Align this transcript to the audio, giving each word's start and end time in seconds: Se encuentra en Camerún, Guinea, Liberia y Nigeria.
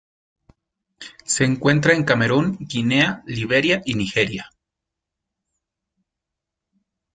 Se 1.25 1.43
encuentra 1.45 1.93
en 1.93 2.03
Camerún, 2.03 2.57
Guinea, 2.59 3.21
Liberia 3.27 3.83
y 3.85 3.93
Nigeria. 3.93 4.49